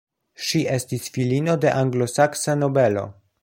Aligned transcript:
Ŝi 0.45 0.61
estis 0.77 1.11
filino 1.17 1.57
de 1.67 1.75
anglosaksa 1.83 2.57
nobelo. 2.65 3.09